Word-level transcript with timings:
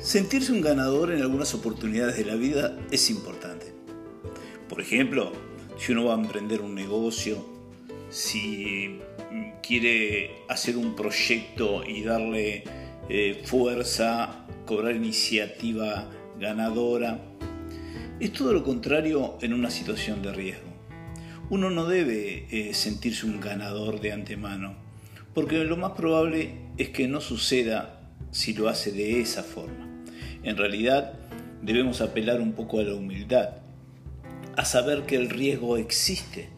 Sentirse 0.00 0.50
un 0.52 0.62
ganador 0.62 1.12
en 1.12 1.20
algunas 1.20 1.52
oportunidades 1.52 2.16
de 2.16 2.24
la 2.24 2.34
vida 2.34 2.74
es 2.90 3.10
importante. 3.10 3.66
Por 4.66 4.80
ejemplo, 4.80 5.30
si 5.76 5.92
uno 5.92 6.06
va 6.06 6.14
a 6.14 6.18
emprender 6.18 6.62
un 6.62 6.74
negocio, 6.74 7.44
si 8.08 8.98
quiere 9.62 10.30
hacer 10.48 10.78
un 10.78 10.96
proyecto 10.96 11.84
y 11.86 12.02
darle 12.02 12.64
eh, 13.10 13.42
fuerza, 13.44 14.46
cobrar 14.64 14.96
iniciativa 14.96 16.10
ganadora, 16.38 17.20
es 18.20 18.32
todo 18.32 18.54
lo 18.54 18.64
contrario 18.64 19.36
en 19.42 19.52
una 19.52 19.68
situación 19.68 20.22
de 20.22 20.32
riesgo. 20.32 20.70
Uno 21.50 21.68
no 21.68 21.84
debe 21.84 22.46
eh, 22.50 22.72
sentirse 22.72 23.26
un 23.26 23.38
ganador 23.38 24.00
de 24.00 24.12
antemano, 24.12 24.76
porque 25.34 25.62
lo 25.64 25.76
más 25.76 25.92
probable 25.92 26.54
es 26.78 26.88
que 26.88 27.06
no 27.06 27.20
suceda 27.20 28.00
si 28.30 28.54
lo 28.54 28.70
hace 28.70 28.92
de 28.92 29.20
esa 29.20 29.42
forma. 29.42 29.89
En 30.42 30.56
realidad 30.56 31.12
debemos 31.60 32.00
apelar 32.00 32.40
un 32.40 32.52
poco 32.52 32.80
a 32.80 32.82
la 32.82 32.94
humildad, 32.94 33.50
a 34.56 34.64
saber 34.64 35.02
que 35.02 35.16
el 35.16 35.28
riesgo 35.28 35.76
existe, 35.76 36.48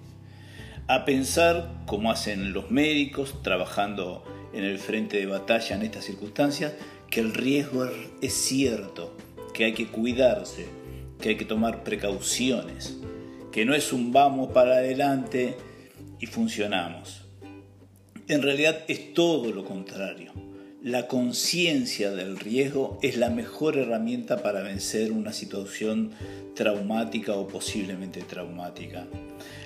a 0.87 1.05
pensar 1.05 1.83
como 1.87 2.13
hacen 2.13 2.53
los 2.53 2.71
médicos 2.71 3.43
trabajando 3.43 4.25
en 4.53 4.63
el 4.63 4.79
frente 4.79 5.17
de 5.17 5.27
batalla 5.27 5.75
en 5.75 5.83
estas 5.83 6.05
circunstancias, 6.05 6.75
que 7.11 7.21
el 7.21 7.35
riesgo 7.35 7.89
es 8.21 8.33
cierto, 8.33 9.17
que 9.53 9.65
hay 9.65 9.73
que 9.73 9.89
cuidarse, 9.89 10.67
que 11.21 11.31
hay 11.31 11.37
que 11.37 11.45
tomar 11.45 11.83
precauciones, 11.83 12.99
que 13.51 13.65
no 13.65 13.75
es 13.75 13.93
un 13.93 14.13
vamos 14.13 14.53
para 14.53 14.75
adelante 14.75 15.57
y 16.21 16.27
funcionamos. 16.27 17.25
En 18.29 18.43
realidad 18.43 18.85
es 18.87 19.13
todo 19.13 19.51
lo 19.51 19.65
contrario 19.65 20.52
la 20.83 21.07
conciencia 21.07 22.11
del 22.11 22.41
riesgo 22.41 22.99
es 23.03 23.17
la 23.17 23.31
mejor 23.31 23.77
herramienta 23.77 24.43
para 24.43 24.63
vencer 24.63 25.13
una 25.13 25.33
situación 25.33 26.11
traumática 26.57 27.35
o 27.35 27.47
posiblemente 27.47 28.23
traumática. 28.23 29.07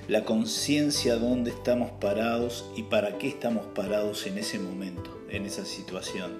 La 0.07 0.23
conciencia 0.23 1.15
de 1.15 1.21
dónde 1.21 1.49
estamos 1.49 1.89
parados 1.99 2.69
y 2.77 2.83
para 2.83 3.17
qué 3.17 3.29
estamos 3.29 3.65
parados 3.73 4.27
en 4.27 4.37
ese 4.37 4.59
momento, 4.59 5.25
en 5.31 5.47
esa 5.47 5.65
situación. 5.65 6.33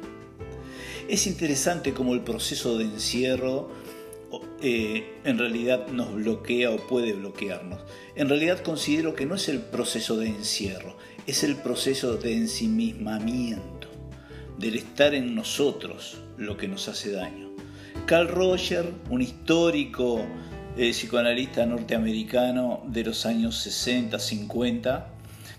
Es 1.09 1.25
interesante 1.25 1.93
cómo 1.93 2.13
el 2.13 2.21
proceso 2.21 2.77
de 2.77 2.83
encierro 2.83 3.71
eh, 4.61 5.11
en 5.23 5.39
realidad 5.39 5.87
nos 5.87 6.13
bloquea 6.13 6.69
o 6.69 6.77
puede 6.77 7.13
bloquearnos. 7.13 7.81
En 8.15 8.29
realidad 8.29 8.61
considero 8.61 9.15
que 9.15 9.25
no 9.25 9.33
es 9.33 9.49
el 9.49 9.59
proceso 9.59 10.17
de 10.17 10.27
encierro, 10.27 10.95
es 11.25 11.43
el 11.43 11.55
proceso 11.55 12.17
de 12.17 12.33
ensimismamiento 12.33 13.86
del 14.57 14.75
estar 14.75 15.13
en 15.13 15.35
nosotros 15.35 16.17
lo 16.37 16.57
que 16.57 16.67
nos 16.67 16.87
hace 16.87 17.11
daño. 17.11 17.49
Carl 18.05 18.27
Roger, 18.27 18.93
un 19.09 19.21
histórico 19.21 20.25
eh, 20.77 20.91
psicoanalista 20.91 21.65
norteamericano 21.65 22.83
de 22.87 23.03
los 23.03 23.25
años 23.25 23.57
60, 23.57 24.17
50, 24.19 25.13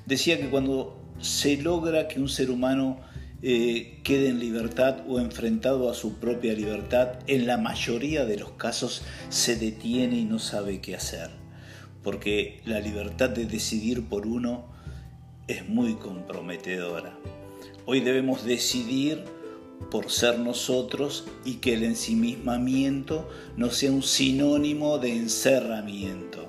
decía 0.06 0.38
que 0.38 0.48
cuando 0.48 0.98
se 1.20 1.56
logra 1.56 2.08
que 2.08 2.20
un 2.20 2.28
ser 2.28 2.50
humano 2.50 3.00
eh, 3.42 4.00
quede 4.02 4.30
en 4.30 4.40
libertad 4.40 5.04
o 5.08 5.20
enfrentado 5.20 5.90
a 5.90 5.94
su 5.94 6.18
propia 6.18 6.54
libertad, 6.54 7.18
en 7.26 7.46
la 7.46 7.56
mayoría 7.56 8.24
de 8.24 8.38
los 8.38 8.52
casos 8.52 9.02
se 9.28 9.56
detiene 9.56 10.16
y 10.16 10.24
no 10.24 10.38
sabe 10.38 10.80
qué 10.80 10.96
hacer, 10.96 11.30
porque 12.02 12.60
la 12.64 12.80
libertad 12.80 13.30
de 13.30 13.46
decidir 13.46 14.08
por 14.08 14.26
uno 14.26 14.66
es 15.46 15.68
muy 15.68 15.94
comprometedora. 15.94 17.16
Hoy 17.86 18.00
debemos 18.00 18.44
decidir 18.44 19.24
por 19.90 20.10
ser 20.10 20.38
nosotros 20.38 21.24
y 21.44 21.54
que 21.54 21.74
el 21.74 21.84
ensimismamiento 21.84 23.28
no 23.56 23.70
sea 23.70 23.92
un 23.92 24.02
sinónimo 24.02 24.98
de 24.98 25.16
encerramiento. 25.16 26.48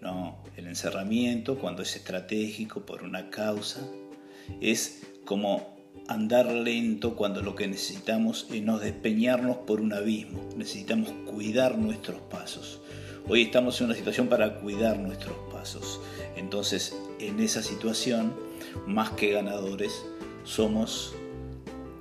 No, 0.00 0.38
el 0.56 0.66
encerramiento 0.66 1.58
cuando 1.58 1.82
es 1.82 1.96
estratégico 1.96 2.86
por 2.86 3.02
una 3.02 3.30
causa 3.30 3.86
es 4.60 5.02
como 5.24 5.76
andar 6.08 6.50
lento 6.50 7.14
cuando 7.16 7.42
lo 7.42 7.54
que 7.54 7.68
necesitamos 7.68 8.46
es 8.50 8.62
no 8.62 8.78
despeñarnos 8.78 9.58
por 9.58 9.80
un 9.80 9.92
abismo, 9.92 10.40
necesitamos 10.56 11.10
cuidar 11.26 11.76
nuestros 11.76 12.20
pasos. 12.22 12.80
Hoy 13.30 13.42
estamos 13.42 13.78
en 13.78 13.88
una 13.88 13.94
situación 13.94 14.28
para 14.28 14.54
cuidar 14.54 14.98
nuestros 14.98 15.36
pasos. 15.52 16.00
Entonces, 16.36 16.96
en 17.18 17.40
esa 17.40 17.62
situación, 17.62 18.32
más 18.86 19.10
que 19.10 19.32
ganadores, 19.32 20.06
somos 20.44 21.12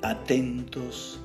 atentos 0.01 1.19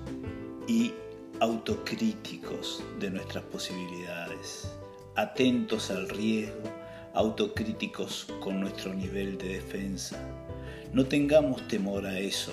y 0.66 0.92
autocríticos 1.38 2.82
de 2.98 3.10
nuestras 3.10 3.44
posibilidades, 3.44 4.72
atentos 5.14 5.92
al 5.92 6.08
riesgo, 6.08 6.68
autocríticos 7.14 8.26
con 8.40 8.58
nuestro 8.58 8.92
nivel 8.92 9.38
de 9.38 9.50
defensa. 9.50 10.20
No 10.92 11.06
tengamos 11.06 11.68
temor 11.68 12.06
a 12.06 12.18
eso 12.18 12.52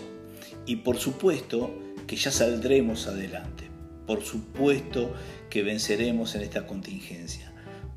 y 0.68 0.76
por 0.76 0.98
supuesto 0.98 1.72
que 2.06 2.16
ya 2.16 2.30
saldremos 2.30 3.08
adelante, 3.08 3.69
por 4.10 4.24
supuesto 4.24 5.14
que 5.52 5.62
venceremos 5.62 6.34
en 6.34 6.42
esta 6.42 6.66
contingencia, 6.66 7.52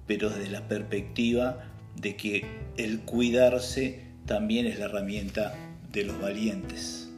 pero 0.06 0.28
desde 0.28 0.50
la 0.50 0.68
perspectiva 0.68 1.64
de 1.96 2.16
que 2.16 2.44
el 2.76 3.00
cuidarse 3.00 4.00
también 4.26 4.66
es 4.66 4.78
la 4.78 4.84
herramienta 4.84 5.54
de 5.90 6.04
los 6.04 6.20
valientes. 6.20 7.11